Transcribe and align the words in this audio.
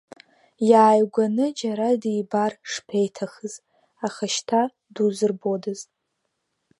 Иааигәаны 0.69 1.45
џьара 1.59 1.89
дибар 2.01 2.53
шԥеиҭахыз, 2.71 3.53
аха 4.05 4.25
шьҭа 4.33 4.61
дузырбодаз. 4.93 5.81